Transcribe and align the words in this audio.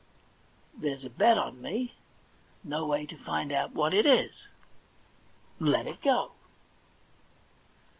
There's 0.75 1.03
a 1.05 1.11
bet 1.11 1.37
on 1.37 1.61
me; 1.61 1.93
no 2.63 2.87
way 2.87 3.05
to 3.05 3.15
find 3.15 3.51
out 3.51 3.75
what 3.75 3.93
it 3.93 4.07
is— 4.07 4.47
let 5.59 5.85
it 5.85 6.01
go. 6.01 6.31